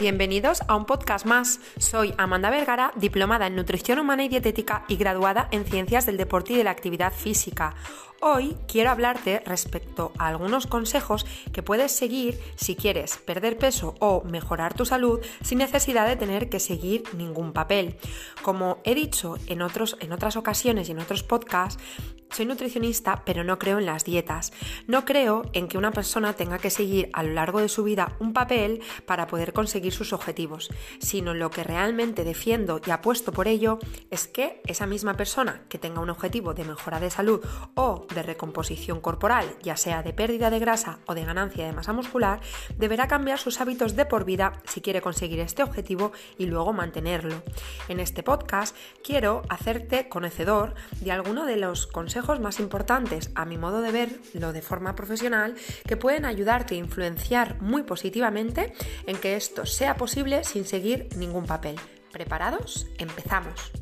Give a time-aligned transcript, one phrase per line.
[0.00, 1.60] bienvenidos a un podcast más.
[1.76, 6.54] Soy Amanda Vergara, diplomada en nutrición humana y dietética y graduada en ciencias del deporte
[6.54, 7.74] y de la actividad física.
[8.22, 11.24] Hoy quiero hablarte respecto a algunos consejos
[11.54, 16.50] que puedes seguir si quieres perder peso o mejorar tu salud sin necesidad de tener
[16.50, 17.96] que seguir ningún papel.
[18.42, 21.82] Como he dicho en, otros, en otras ocasiones y en otros podcasts,
[22.30, 24.52] soy nutricionista, pero no creo en las dietas.
[24.86, 28.14] No creo en que una persona tenga que seguir a lo largo de su vida
[28.20, 33.48] un papel para poder conseguir sus objetivos, sino lo que realmente defiendo y apuesto por
[33.48, 33.78] ello
[34.10, 37.40] es que esa misma persona que tenga un objetivo de mejora de salud
[37.74, 41.92] o de recomposición corporal, ya sea de pérdida de grasa o de ganancia de masa
[41.92, 42.40] muscular,
[42.76, 47.42] deberá cambiar sus hábitos de por vida si quiere conseguir este objetivo y luego mantenerlo.
[47.88, 53.58] En este podcast quiero hacerte conocedor de alguno de los consejos más importantes, a mi
[53.58, 55.54] modo de verlo de forma profesional,
[55.86, 58.72] que pueden ayudarte a influenciar muy positivamente
[59.06, 61.76] en que esto sea posible sin seguir ningún papel.
[62.12, 62.88] ¿Preparados?
[62.98, 63.79] Empezamos.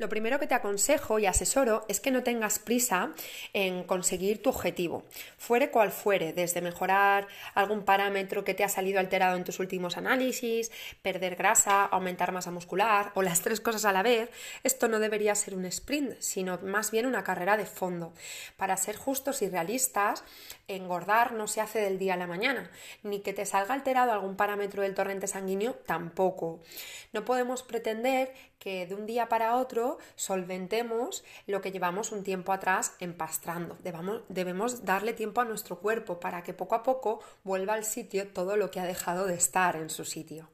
[0.00, 3.12] Lo primero que te aconsejo y asesoro es que no tengas prisa
[3.52, 5.04] en conseguir tu objetivo,
[5.36, 9.98] fuere cual fuere, desde mejorar algún parámetro que te ha salido alterado en tus últimos
[9.98, 14.30] análisis, perder grasa, aumentar masa muscular o las tres cosas a la vez,
[14.64, 18.14] esto no debería ser un sprint, sino más bien una carrera de fondo.
[18.56, 20.24] Para ser justos y realistas,
[20.66, 22.70] engordar no se hace del día a la mañana,
[23.02, 26.60] ni que te salga alterado algún parámetro del torrente sanguíneo tampoco.
[27.12, 32.52] No podemos pretender que de un día para otro solventemos lo que llevamos un tiempo
[32.52, 33.76] atrás empastrando.
[34.28, 38.56] Debemos darle tiempo a nuestro cuerpo para que poco a poco vuelva al sitio todo
[38.56, 40.50] lo que ha dejado de estar en su sitio.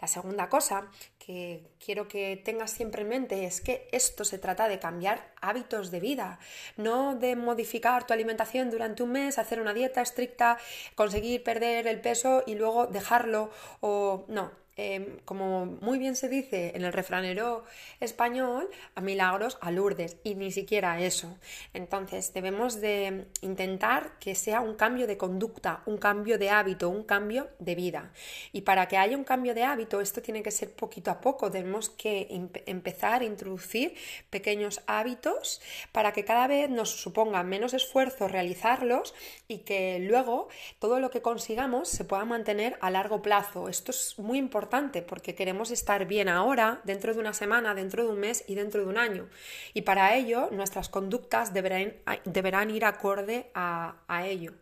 [0.00, 4.66] La segunda cosa que quiero que tengas siempre en mente es que esto se trata
[4.66, 6.40] de cambiar hábitos de vida,
[6.76, 10.58] no de modificar tu alimentación durante un mes, hacer una dieta estricta,
[10.96, 14.50] conseguir perder el peso y luego dejarlo o no,
[14.84, 17.64] Em, como muy bien se dice en el refranero
[18.00, 21.38] español, a milagros a Lourdes, y ni siquiera eso.
[21.72, 27.04] Entonces debemos de intentar que sea un cambio de conducta, un cambio de hábito, un
[27.04, 28.12] cambio de vida.
[28.50, 31.48] Y para que haya un cambio de hábito, esto tiene que ser poquito a poco.
[31.48, 32.26] Debemos que
[32.66, 33.94] empezar a introducir
[34.30, 35.60] pequeños hábitos
[35.92, 39.14] para que cada vez nos suponga menos esfuerzo realizarlos
[39.46, 40.48] y que luego
[40.80, 43.68] todo lo que consigamos se pueda mantener a largo plazo.
[43.68, 44.71] Esto es muy importante
[45.02, 48.80] porque queremos estar bien ahora, dentro de una semana, dentro de un mes y dentro
[48.80, 49.28] de un año.
[49.74, 51.92] Y para ello nuestras conductas deberán,
[52.24, 54.54] deberán ir acorde a, a ello.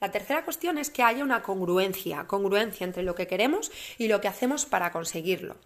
[0.00, 4.20] La tercera cuestión es que haya una congruencia, congruencia entre lo que queremos y lo
[4.20, 5.56] que hacemos para conseguirlo.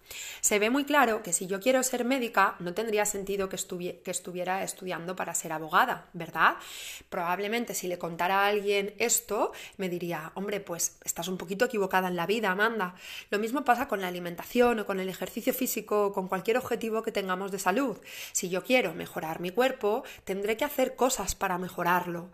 [0.41, 4.63] Se ve muy claro que si yo quiero ser médica, no tendría sentido que, estuviera
[4.63, 6.55] estudiando para ser abogada, ¿verdad?
[7.09, 12.07] Probablemente si le contara a alguien esto, me diría, hombre, pues estás un poquito equivocada
[12.07, 12.95] en la vida, Amanda.
[13.29, 17.03] Lo mismo pasa con la alimentación o con el ejercicio físico o con cualquier objetivo
[17.03, 17.99] que tengamos de salud.
[18.31, 22.31] Si yo quiero mejorar mi cuerpo, tendré que hacer cosas para mejorarlo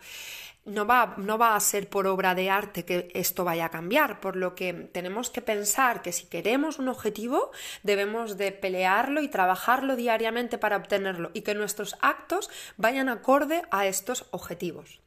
[0.66, 4.20] no va, no va a ser por obra de arte que esto vaya a cambiar,
[4.20, 7.52] por lo que tenemos que pensar que si queremos un objetivo
[7.84, 13.88] debemos de pelearlo y trabajarlo diariamente para obtenerlo y que nuestros actos vayan acorde a
[13.88, 15.00] estos objetivos.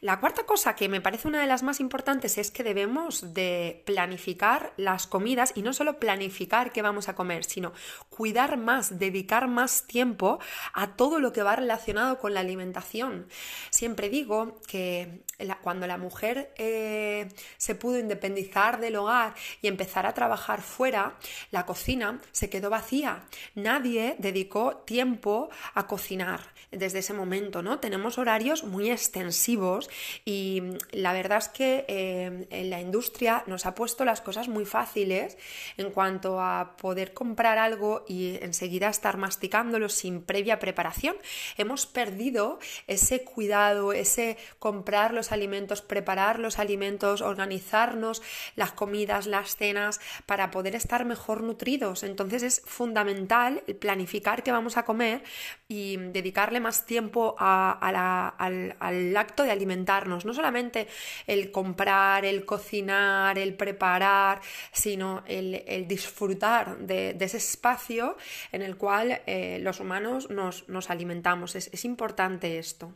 [0.00, 3.82] La cuarta cosa que me parece una de las más importantes es que debemos de
[3.86, 7.72] planificar las comidas y no solo planificar qué vamos a comer, sino
[8.08, 10.38] cuidar más, dedicar más tiempo
[10.72, 13.28] a todo lo que va relacionado con la alimentación.
[13.70, 15.22] Siempre digo que
[15.62, 21.16] cuando la mujer eh, se pudo independizar del hogar y empezar a trabajar fuera,
[21.50, 23.24] la cocina se quedó vacía.
[23.54, 27.78] Nadie dedicó tiempo a cocinar desde ese momento, ¿no?
[27.78, 29.90] Tenemos horarios muy extensivos
[30.24, 30.62] y
[30.92, 35.36] la verdad es que eh, en la industria nos ha puesto las cosas muy fáciles
[35.76, 41.16] en cuanto a poder comprar algo y enseguida estar masticándolo sin previa preparación.
[41.56, 48.22] Hemos perdido ese cuidado, ese comprar los alimentos, preparar los alimentos, organizarnos
[48.56, 52.02] las comidas, las cenas para poder estar mejor nutridos.
[52.02, 55.22] Entonces es fundamental planificar qué vamos a comer
[55.68, 60.88] y dedicarle más tiempo al acto de no solamente
[61.26, 64.40] el comprar, el cocinar, el preparar,
[64.72, 68.16] sino el, disfrutar de, ese espacio
[68.52, 71.54] en el cual eh, los humanos nos, alimentamos.
[71.56, 72.92] Es, importante esto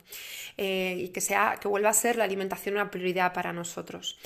[0.56, 4.18] eh, y que, sea, que vuelva a ser la alimentación una prioridad para nosotros.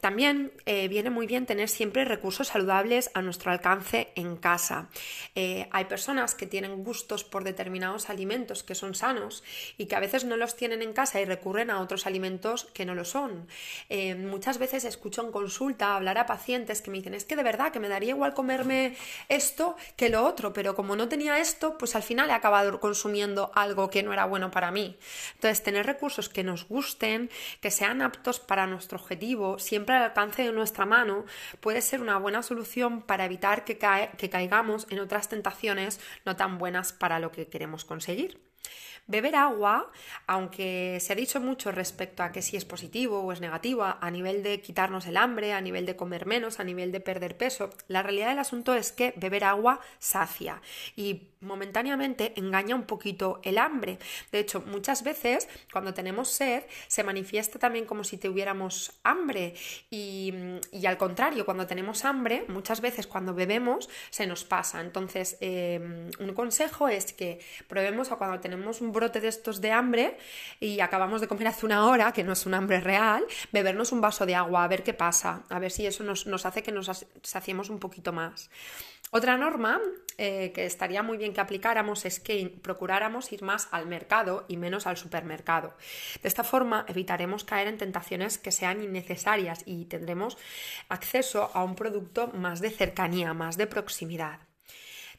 [0.00, 4.88] También eh, viene muy bien tener siempre recursos saludables a nuestro alcance en casa.
[5.34, 9.42] hay personas que tienen gustos por determinados alimentos que son sanos
[9.78, 12.84] y que a veces no los tienen en casa y recurren a otros alimentos que
[12.84, 13.48] no lo son.
[13.88, 17.42] Eh, muchas veces escucho en consulta hablar a pacientes que me dicen, es que de
[17.42, 18.96] verdad que me daría igual comerme
[19.28, 23.50] esto que lo otro, pero como no tenía esto, pues al final he acabado consumiendo
[23.54, 24.96] algo que no era bueno para mí.
[25.34, 30.44] Entonces, tener recursos que nos gusten, que sean aptos para nuestro objetivo, siempre al alcance
[30.44, 31.24] de nuestra mano,
[31.58, 33.76] puede ser una buena solución para evitar que,
[34.16, 38.38] que caigamos en otras tentaciones no tan buenas para lo que queremos conseguir.
[39.06, 39.90] Beber agua,
[40.26, 44.10] aunque se ha dicho mucho respecto a que si es positivo o es negativo, a
[44.10, 47.68] nivel de quitarnos el hambre, a nivel de comer menos, a nivel de perder peso,
[47.86, 50.62] la realidad del asunto es que beber agua sacia
[50.96, 53.98] y momentáneamente engaña un poquito el hambre.
[54.32, 59.54] De hecho, muchas veces cuando tenemos sed se manifiesta también como si tuviéramos hambre
[59.90, 60.32] y,
[60.86, 64.80] al contrario, cuando tenemos hambre, muchas veces cuando bebemos se nos pasa.
[64.80, 69.72] Entonces, eh, un consejo es que probemos a cuando tenemos un brote de estos de
[69.72, 70.16] hambre
[70.60, 74.00] y acabamos de comer hace una hora, que no es un hambre real, bebernos un
[74.00, 77.06] vaso de agua, a ver qué pasa, a ver si eso nos, hace que nos
[77.22, 78.48] saciemos un poquito más.
[79.10, 79.80] Otra norma
[80.18, 84.56] eh, que estaría muy bien que aplicáramos es que procuráramos ir más al mercado y
[84.56, 85.74] menos al supermercado.
[86.22, 90.36] De esta forma evitaremos caer en tentaciones que sean innecesarias y tendremos
[90.88, 94.40] acceso a un producto más de cercanía, más de proximidad.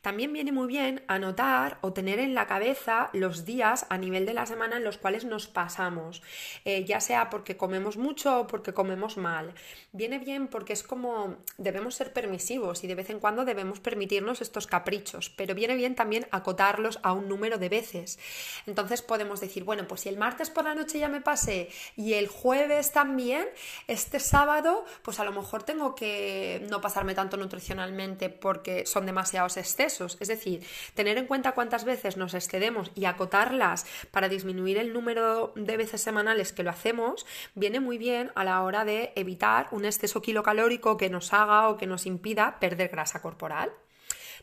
[0.05, 4.35] También viene muy bien anotar o tener en la cabeza los días a nivel de
[4.35, 6.21] la semana en los cuales nos pasamos,
[6.63, 9.55] eh, ya sea porque comemos mucho o porque comemos mal.
[9.93, 14.41] Viene bien porque es como debemos ser permisivos y de vez en cuando debemos permitirnos
[14.41, 18.19] estos caprichos, pero viene bien también acotarlos a un número de veces.
[18.67, 22.13] Entonces podemos decir, bueno, pues si el martes por la noche ya me pasé y
[22.13, 23.47] el jueves también,
[23.87, 29.57] este sábado, pues a lo mejor tengo que no pasarme tanto nutricionalmente porque son demasiados
[29.57, 34.93] excesos es decir, tener en cuenta cuántas veces nos excedemos y acotarlas para disminuir el
[34.93, 37.25] número de veces semanales que lo hacemos,
[37.55, 41.77] viene muy bien a la hora de evitar un exceso kilocalórico que nos haga o
[41.77, 43.71] que nos impida perder grasa corporal.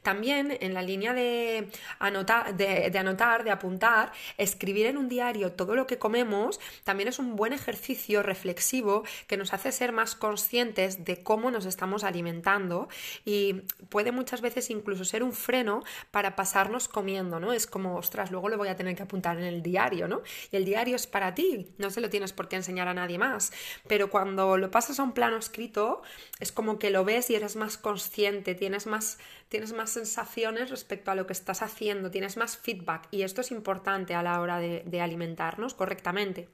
[0.02, 1.68] También en la línea de
[1.98, 7.18] anotar, de, anotar, de apuntar, escribir en un diario todo lo que comemos, también es
[7.18, 12.88] un buen ejercicio reflexivo que nos hace ser más conscientes de cómo nos estamos alimentando
[13.24, 17.52] y puede muchas veces incluso ser un freno para pasarnos comiendo, ¿no?
[17.52, 20.22] Es como, ostras, luego lo voy a tener que apuntar en el diario, ¿no?
[20.50, 23.18] Y el diario es para ti, no se lo tienes por qué enseñar a nadie
[23.18, 23.52] más,
[23.86, 26.02] pero cuando lo pasas a un plano escrito,
[26.40, 29.18] es como que lo ves y eres más consciente, tienes más,
[29.48, 33.50] tienes más sensaciones respecto a lo que estás haciendo, tienes más feedback y esto es
[33.50, 36.48] importante a la hora de, alimentarnos correctamente.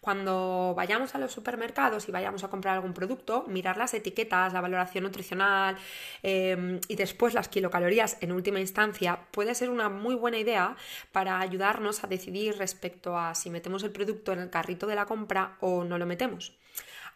[0.00, 4.60] Cuando vayamos a los supermercados y vayamos a comprar algún producto, mirar las etiquetas, la
[4.60, 5.76] valoración nutricional
[6.22, 10.76] em, y después las kilocalorías en última instancia puede ser una muy buena idea
[11.10, 15.06] para ayudarnos a decidir respecto a si metemos el producto en el carrito de la
[15.06, 16.56] compra o no lo metemos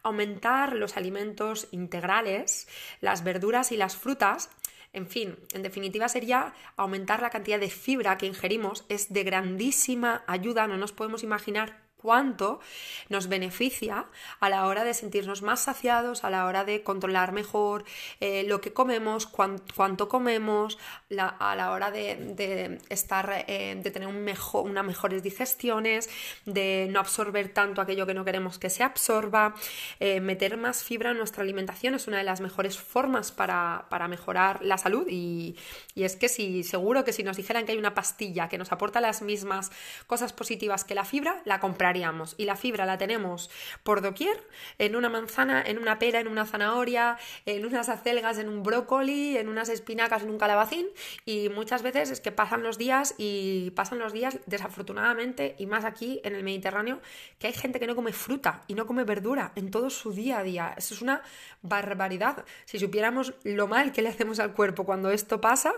[0.03, 2.69] aumentar los alimentos integrales,
[3.01, 4.51] las verduras y las frutas
[4.93, 8.85] en fin, en definitiva sería aumentar la cantidad de fibra que ingerimos.
[8.89, 12.61] Es de grandísima ayuda, no nos podemos imaginar cuánto
[13.09, 14.07] nos beneficia
[14.41, 17.85] a la hora de sentirnos más saciados, a la hora de controlar mejor
[18.21, 20.79] eh, lo que comemos, cuánto comemos,
[21.17, 26.11] a la hora de, estar, eh, de tener unas mejores digestiones,
[26.45, 29.55] de no absorber tanto aquello que no queremos que se absorba.
[30.01, 34.59] Eh, meter más fibra en nuestra alimentación es una de las mejores formas para, mejorar
[34.63, 35.57] la salud y,
[35.95, 38.73] y es que si seguro que si nos dijeran que hay una pastilla que nos
[38.73, 39.71] aporta las mismas
[40.09, 41.92] cosas positivas que la fibra, la compraríamos
[42.39, 43.51] y la fibra la tenemos
[43.83, 44.37] por doquier,
[44.79, 49.37] en una manzana, en una pera, en una zanahoria, en unas acelgas, en un brócoli,
[49.37, 50.87] en unas espinacas, en un calabacín
[51.27, 55.85] y muchas veces es que pasan los días y pasan los días desafortunadamente y más
[55.85, 57.01] aquí en el Mediterráneo
[57.39, 60.39] que hay gente que no come fruta y no come verdura en todo su día
[60.39, 60.75] a día.
[60.77, 61.23] Eso es una
[61.61, 62.45] barbaridad.
[62.65, 65.73] Si supiéramos lo mal que le hacemos al cuerpo cuando esto pasa,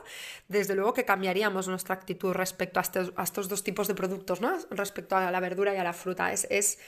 [0.48, 4.40] desde luego que cambiaríamos nuestra actitud respecto a estos, a estos dos tipos de productos,
[4.40, 4.56] ¿no?
[4.70, 6.78] Respecto a la verdura y a la fruta fruta, es,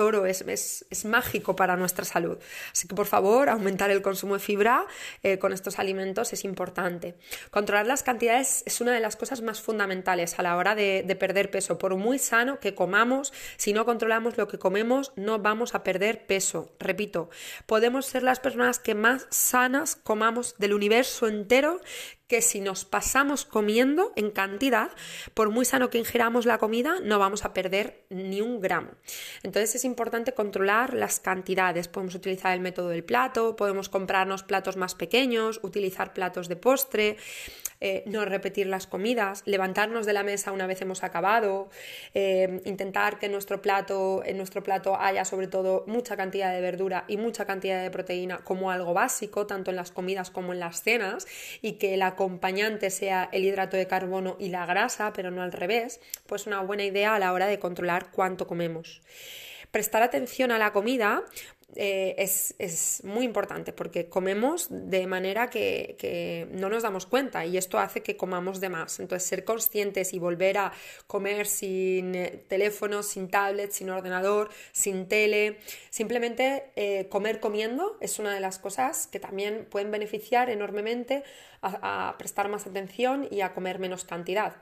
[0.00, 2.38] oro, es, es, mágico para nuestra salud.
[2.72, 4.86] Así que por favor, aumentar el consumo de fibra
[5.22, 7.14] eh, con estos alimentos es importante.
[7.50, 11.16] Controlar las cantidades es una de las cosas más fundamentales a la hora de, de
[11.16, 11.76] perder peso.
[11.76, 16.26] Por muy sano que comamos, si no controlamos lo que comemos, no vamos a perder
[16.26, 16.72] peso.
[16.80, 17.28] Repito,
[17.66, 21.80] podemos ser las personas que más sanas comamos del universo entero
[22.32, 24.90] que si nos pasamos comiendo en cantidad,
[25.34, 28.92] por muy sano que ingeramos la comida, no vamos a perder ni un gramo.
[29.42, 31.88] Entonces es importante controlar las cantidades.
[31.88, 37.18] Podemos utilizar el método del plato, podemos comprarnos platos más pequeños, utilizar platos de postre.
[37.84, 41.68] Eh, no repetir las comidas, levantarnos de la mesa una vez hemos acabado,
[42.14, 47.02] eh, intentar que nuestro plato, en nuestro plato haya sobre todo mucha cantidad de verdura
[47.08, 50.80] y mucha cantidad de proteína como algo básico, tanto en las comidas como en las
[50.82, 51.26] cenas,
[51.60, 55.50] y que el acompañante sea el hidrato de carbono y la grasa, pero no al
[55.50, 59.02] revés, pues una buena idea a la hora de controlar cuánto comemos.
[59.72, 61.22] Prestar atención a la comida
[61.76, 67.78] eh, es, muy importante porque comemos de manera que, no nos damos cuenta y esto
[67.78, 69.00] hace que comamos de más.
[69.00, 70.72] Entonces, ser conscientes y volver a
[71.06, 75.58] comer sin eh, teléfono, sin tablet, sin ordenador, sin tele,
[75.90, 81.22] simplemente eh, comer comiendo es una de las cosas que también pueden beneficiar enormemente
[81.62, 84.56] a prestar más atención y a comer menos cantidad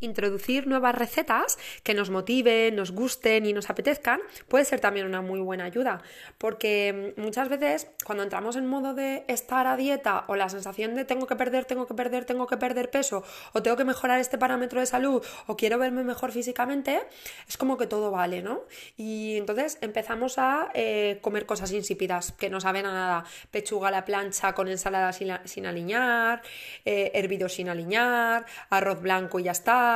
[0.00, 5.22] introducir nuevas recetas que nos motiven, nos gusten y nos apetezcan puede ser también una
[5.22, 6.02] muy buena ayuda,
[6.38, 10.94] porque mm, muchas veces cuando entramos en modo de estar a dieta o la sensación
[10.94, 14.20] de tengo que perder, tengo que perder, tengo que perder peso o tengo que mejorar
[14.20, 17.00] este parámetro de salud o quiero verme mejor físicamente,
[17.48, 18.62] es como que todo vale, ¿no?
[18.96, 23.90] Y entonces empezamos a eh, comer cosas insípidas que no saben a nada, pechuga a
[23.90, 26.42] la plancha con ensalada sin, aliñar,
[26.84, 29.87] eh, hervido sin aliñar, arroz blanco y ya está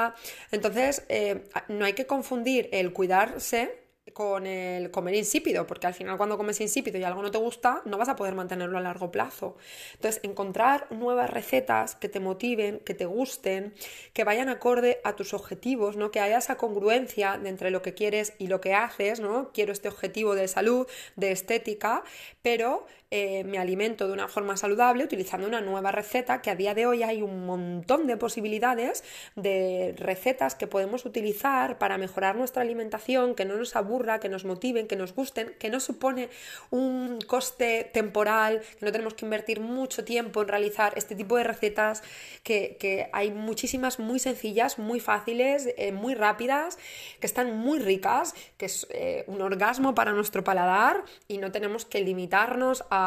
[0.51, 3.83] entonces, eh, no hay que confundir el cuidarse
[4.13, 7.83] con el comer insípido, porque al final cuando comes insípido y algo no te gusta,
[7.85, 9.57] no vas a poder mantenerlo a largo plazo.
[9.95, 13.75] Entonces, encontrar nuevas recetas que te motiven, que te gusten,
[14.13, 16.11] que vayan acorde a tus objetivos, ¿no?
[16.11, 19.51] Que haya esa congruencia de entre lo que quieres y lo que haces, ¿no?
[19.53, 22.03] Quiero este objetivo de salud, de estética,
[22.43, 26.73] pero eh, me alimento de una forma saludable utilizando una nueva receta que a día
[26.73, 29.05] de hoy hay un montón de posibilidades
[29.37, 34.47] de recetas que podemos utilizar para mejorar nuestra alimentación, que no nos aburra, que nos
[34.47, 36.31] motiven, que nos gusten, que no supone
[36.71, 41.45] un coste temporal, que no tenemos que invertir mucho tiempo en realizar este tipo de
[41.45, 42.03] recetas,
[42.43, 46.79] que, hay muchísimas muy sencillas, muy fáciles, eh, muy rápidas,
[47.21, 51.85] que están muy ricas, que es eh, un orgasmo para nuestro paladar y no tenemos
[51.85, 53.02] que limitarnos a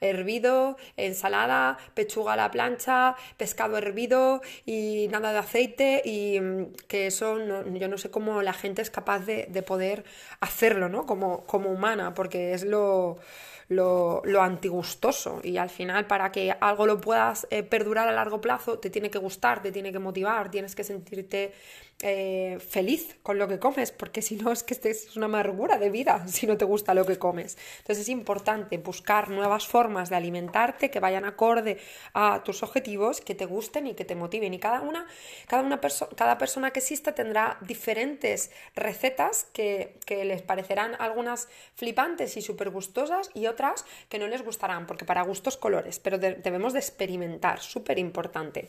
[0.00, 7.06] hervido, ensalada, pechuga a la plancha, pescado hervido y nada de aceite y mm, que
[7.06, 10.04] eso yo no sé cómo la gente es capaz de, poder
[10.40, 11.04] hacerlo, ¿no?
[11.04, 13.18] Como, como humana, porque es lo
[13.68, 18.78] lo, antigustoso y al final para que algo lo puedas eh, perdurar a largo plazo
[18.78, 21.52] te tiene que gustar, te tiene que motivar, tienes que sentirte
[22.00, 25.90] eh, feliz con lo que comes, porque si no es que es una amargura de
[25.90, 27.58] vida si no te gusta lo que comes.
[27.78, 31.78] Entonces es importante buscar nuevas formas de alimentarte que vayan acorde
[32.14, 34.54] a tus objetivos, que te gusten y que te motiven.
[34.54, 35.08] Y cada una,
[35.48, 35.80] cada una
[36.14, 42.70] cada persona que exista tendrá diferentes recetas que, que les parecerán algunas flipantes y súper
[42.70, 47.60] gustosas y otras que no les gustarán, porque para gustos colores, pero debemos de experimentar,
[47.60, 48.68] súper importante.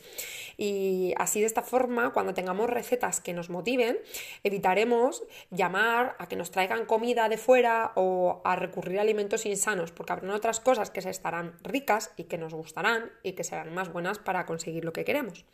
[0.57, 3.97] Y así de esta forma, cuando tengamos recetas que nos motiven,
[4.43, 9.91] evitaremos llamar a que nos traigan comida de fuera o a recurrir a alimentos insanos,
[9.91, 13.73] porque habrán otras cosas que se estarán ricas y que nos gustarán y que serán
[13.73, 15.45] más buenas para conseguir lo que queremos.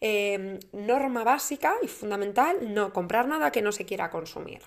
[0.00, 4.62] Em, norma básica y fundamental, no comprar nada que no se quiera consumir.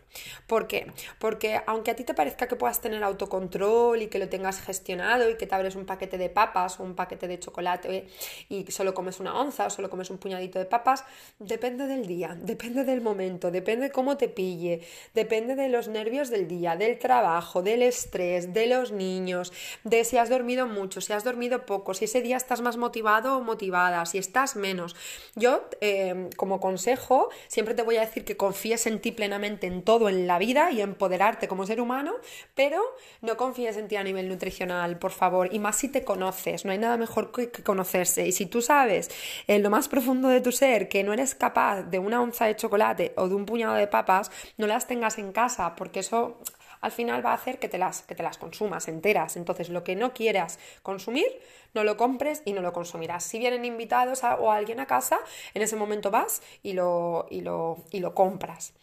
[0.45, 0.91] ¿Por qué?
[1.19, 5.29] Porque aunque a ti te parezca que puedas tener autocontrol y que lo tengas gestionado
[5.29, 8.07] y que te abres un paquete de papas o un paquete de chocolate
[8.49, 11.05] y solo comes una onza o solo comes un puñadito de papas,
[11.39, 14.81] depende del día, depende del momento, depende de cómo te pille,
[15.13, 19.53] depende de los nervios del día, del trabajo, del estrés, de los niños,
[19.85, 23.37] de si has dormido mucho, si has dormido poco, si ese día estás más motivado
[23.37, 24.93] o motivada, si estás menos.
[25.35, 29.83] Yo, em, como consejo, siempre te voy a decir que confíes en ti plenamente en
[29.83, 32.13] todo en la vida y empoderarte como ser humano,
[32.55, 32.81] pero
[33.21, 36.71] no confíes en ti a nivel nutricional, por favor, y más si te conoces, no
[36.71, 38.27] hay nada mejor que, conocerse.
[38.27, 39.09] Y si tú sabes
[39.47, 42.55] en lo más profundo de tu ser que no eres capaz de una onza de
[42.55, 46.39] chocolate o de un puñado de papas, no las tengas en casa, porque eso
[46.81, 49.37] al final va a hacer que te las, que te las consumas enteras.
[49.37, 51.25] Entonces, lo que no quieras consumir,
[51.73, 53.23] no lo compres y no lo consumirás.
[53.23, 55.19] Si vienen invitados o alguien a casa,
[55.53, 58.73] en ese momento vas y lo, y lo, y lo compras.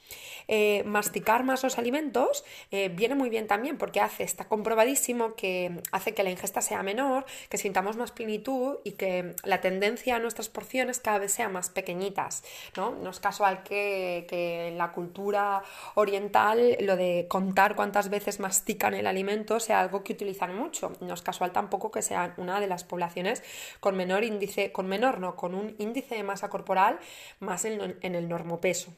[0.50, 5.82] Eh, masticar más los alimentos eh, viene muy bien también porque hace, está comprobadísimo que
[5.92, 10.18] hace que la ingesta sea menor, que sintamos más plenitud y que la tendencia a
[10.18, 12.42] nuestras porciones cada vez sean más pequeñitas.
[12.76, 15.62] No, no es casual que, que en la cultura
[15.94, 20.92] oriental lo de contar cuántas veces mastican el alimento sea algo que utilizan mucho.
[21.00, 23.42] No es casual tampoco que sea una de las poblaciones
[23.80, 26.98] con menor índice, con menor, no, con un índice de masa corporal
[27.40, 28.94] más en, en el normopeso.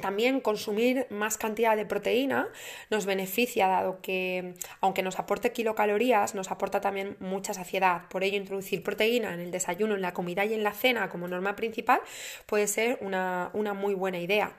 [0.00, 2.48] También consumir más cantidad de proteína
[2.90, 8.08] nos beneficia, dado que, aunque nos aporte kilocalorías, nos aporta también mucha saciedad.
[8.08, 11.28] Por ello, introducir proteína en el desayuno, en la comida y en la cena como
[11.28, 12.00] norma principal
[12.46, 14.56] puede ser una, muy buena idea.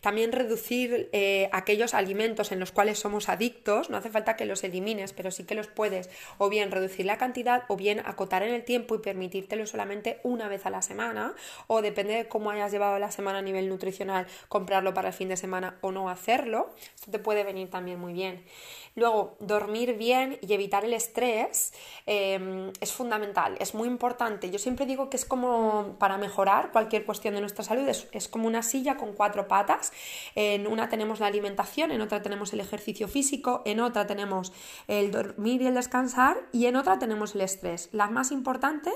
[0.00, 4.64] También reducir eh, aquellos alimentos en los cuales somos adictos, no hace falta que los
[4.64, 8.52] elimines, pero sí que los puedes o bien reducir la cantidad o bien acotar en
[8.52, 11.34] el tiempo y permitírtelo solamente una vez a la semana,
[11.68, 14.26] o depende de cómo hayas llevado la semana a nivel nutricional,
[14.72, 16.70] comprarlo para el fin de semana o no hacerlo.
[16.94, 18.42] Esto te puede venir también muy bien.
[18.94, 21.72] Luego, dormir bien y evitar el estrés
[22.04, 24.50] em, es fundamental, es muy importante.
[24.50, 28.46] Yo siempre digo que es como para mejorar cualquier cuestión de nuestra salud, es, como
[28.46, 29.92] una silla con cuatro patas.
[30.34, 34.52] En una tenemos la alimentación, en otra tenemos el ejercicio físico, en otra tenemos
[34.88, 37.88] el dormir y el descansar y en otra tenemos el estrés.
[37.92, 38.90] La más importante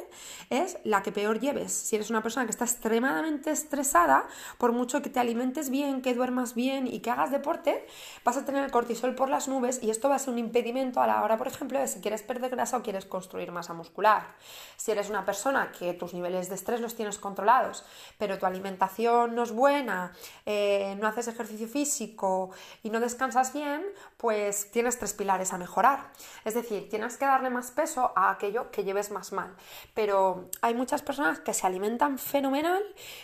[0.51, 1.73] es la que peor lleves.
[1.73, 4.27] Si eres una persona que está extremadamente estresada,
[4.59, 7.87] por mucho que te alimentes bien, que duermas bien y que hagas deporte,
[8.25, 11.01] vas a tener el cortisol por las nubes y esto va a ser un impedimento
[11.01, 14.35] a la hora, por ejemplo, de si quieres perder grasa o quieres construir masa muscular.
[14.77, 17.85] Si eres una persona que tus niveles de estrés los tienes controlados,
[18.19, 20.13] pero tu alimentación no es buena,
[20.45, 22.51] eh, no haces ejercicio físico
[22.83, 23.85] y no descansas bien,
[24.17, 26.11] pues tienes tres pilares a mejorar.
[26.45, 29.55] Es decir, tienes que darle más peso a aquello que lleves más mal.
[29.95, 32.83] Pero hay muchas personas que se alimentan fenomenal,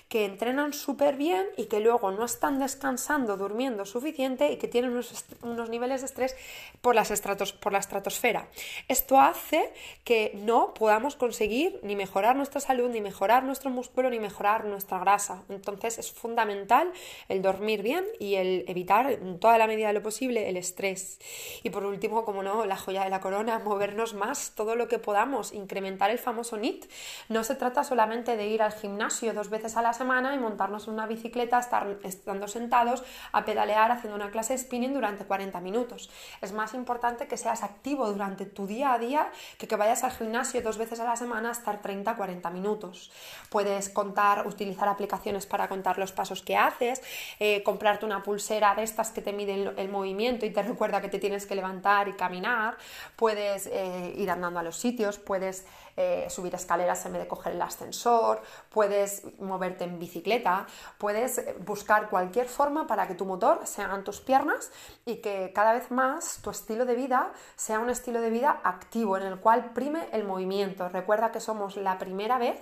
[0.08, 4.92] que entrenan súper bien y que luego no están descansando, durmiendo suficiente y que tienen
[4.92, 6.36] unos, unos niveles de estrés
[6.80, 8.48] por, las estratos, por la estratosfera.
[8.88, 9.72] Esto hace
[10.04, 14.98] que no podamos conseguir ni mejorar nuestra salud, ni mejorar nuestro músculo, ni mejorar nuestra
[14.98, 15.42] grasa.
[15.48, 16.92] Entonces es fundamental
[17.28, 21.18] el dormir bien y el evitar en toda la medida de lo posible el estrés.
[21.62, 24.98] Y por último, como no, la joya de la corona, movernos más todo lo que
[24.98, 26.86] podamos, incrementar el famoso NIT.
[27.28, 30.86] No se trata solamente de ir al gimnasio dos veces a la semana y montarnos
[30.86, 33.02] en una bicicleta, estar estando sentados
[33.32, 36.08] a pedalear haciendo una clase de spinning durante 40 minutos
[36.40, 40.12] es más importante que seas activo durante tu día a día que que vayas al
[40.12, 43.10] gimnasio dos veces a la semana a estar 30-40 minutos.
[43.48, 47.00] Puedes contar, utilizar aplicaciones para contar los pasos que haces,
[47.40, 51.08] eh, comprarte una pulsera de estas que te miden el movimiento y te recuerda que
[51.08, 52.76] te tienes que levantar y caminar,
[53.16, 55.64] puedes eh, ir andando a los sitios, puedes
[55.96, 60.66] eh, subir escaleras en vez de coger el ascensor, puedes moverte en bicicleta,
[60.98, 64.70] puedes buscar cualquier forma para que tu motor sean tus piernas
[65.05, 69.16] y que cada vez más tu estilo de vida sea un estilo de vida activo
[69.16, 70.88] en el cual prime el movimiento.
[70.88, 72.59] Recuerda que somos la primera vez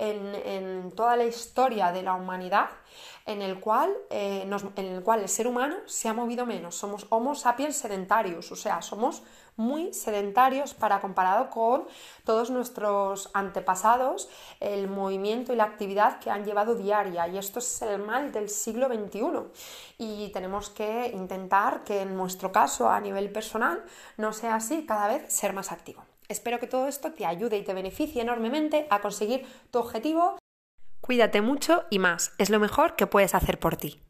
[0.00, 2.70] en, toda la historia de la humanidad
[3.26, 6.74] en el, cual, eh, en el cual el ser humano se ha movido menos.
[6.74, 9.22] Somos Homo sapiens sedentarios, o sea, somos
[9.56, 11.84] muy sedentarios para comparado con
[12.24, 17.28] todos nuestros antepasados, el movimiento y la actividad que han llevado diaria.
[17.28, 19.20] Y esto es el mal del siglo XXI.
[19.98, 23.84] Y tenemos que intentar que en nuestro caso, a nivel personal,
[24.16, 26.09] no sea así, cada vez ser más activo.
[26.30, 30.38] Espero que todo esto te ayude y te beneficie enormemente a conseguir tu objetivo.
[31.00, 34.00] Cuídate mucho y más, es lo mejor que puedes hacer por ti.